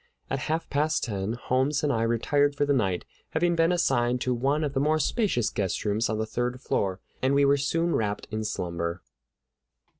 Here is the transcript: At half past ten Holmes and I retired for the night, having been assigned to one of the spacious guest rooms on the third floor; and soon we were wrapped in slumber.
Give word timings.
At 0.31 0.39
half 0.49 0.67
past 0.71 1.03
ten 1.03 1.33
Holmes 1.33 1.83
and 1.83 1.93
I 1.93 2.01
retired 2.01 2.55
for 2.55 2.65
the 2.65 2.73
night, 2.73 3.05
having 3.33 3.55
been 3.55 3.71
assigned 3.71 4.19
to 4.21 4.33
one 4.33 4.63
of 4.63 4.73
the 4.73 4.97
spacious 4.97 5.51
guest 5.51 5.85
rooms 5.85 6.09
on 6.09 6.17
the 6.17 6.25
third 6.25 6.59
floor; 6.59 6.99
and 7.21 7.33
soon 7.33 7.35
we 7.35 7.91
were 7.91 7.97
wrapped 7.99 8.27
in 8.31 8.43
slumber. 8.43 9.03